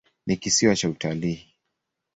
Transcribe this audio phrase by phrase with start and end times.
[0.27, 1.47] Ni kisiwa cha utalii.